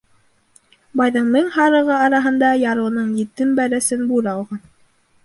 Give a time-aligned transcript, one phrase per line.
[1.01, 4.65] Байҙың мең һарығы араһында ярлының етем бәрәсен бүре алған.